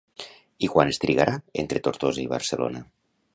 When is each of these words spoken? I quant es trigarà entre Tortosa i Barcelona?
I 0.67 0.69
quant 0.75 0.89
es 0.93 0.99
trigarà 1.03 1.35
entre 1.65 1.83
Tortosa 1.89 2.25
i 2.25 2.29
Barcelona? 2.33 2.83